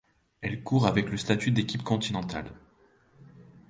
[0.41, 2.51] Elle court avec le statut d'équipe continentale.